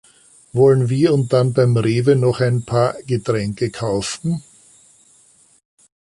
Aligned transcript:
Wollen 0.51 0.89
wir 0.89 1.13
und 1.13 1.31
dann 1.31 1.53
beim 1.53 1.77
Rewe 1.77 2.15
noch 2.15 2.39
ein 2.39 2.65
paar 2.65 2.95
Getränke 3.03 3.69
kaufen? 3.69 4.41